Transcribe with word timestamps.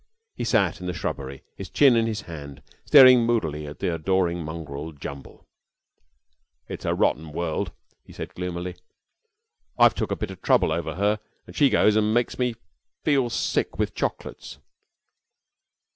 He 0.35 0.45
sat 0.45 0.81
in 0.81 0.87
the 0.87 0.93
shrubbery, 0.95 1.43
his 1.55 1.69
chin 1.69 1.95
in 1.95 2.07
his 2.07 2.21
hand, 2.21 2.63
staring 2.85 3.23
moodily 3.23 3.67
at 3.67 3.77
the 3.77 3.93
adoring 3.93 4.43
mongrel, 4.43 4.93
Jumble. 4.93 5.45
"It's 6.67 6.85
a 6.85 6.95
rotten 6.95 7.31
world," 7.31 7.71
he 8.03 8.11
said, 8.11 8.33
gloomily. 8.33 8.77
"I've 9.77 9.93
took 9.93 10.09
a 10.09 10.15
lot 10.15 10.31
of 10.31 10.41
trouble 10.41 10.71
over 10.71 10.95
her 10.95 11.19
and 11.45 11.55
she 11.55 11.69
goes 11.69 11.95
and 11.95 12.15
makes 12.15 12.39
me 12.39 12.55
feel 13.03 13.29
sick 13.29 13.77
with 13.77 13.93
chocolates." 13.93 14.57